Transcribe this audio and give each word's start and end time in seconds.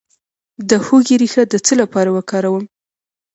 د 0.69 0.71
هوږې 0.85 1.15
ریښه 1.21 1.43
د 1.47 1.53
څه 1.65 1.73
لپاره 1.81 2.09
وکاروم؟ 2.13 2.63